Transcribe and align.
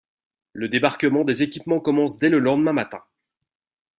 Le 0.53 0.67
débarquement 0.67 1.23
des 1.23 1.43
équipements 1.43 1.79
commence 1.79 2.17
dès 2.17 2.29
le 2.29 2.39
lendemain 2.39 2.73
matin. 2.73 3.03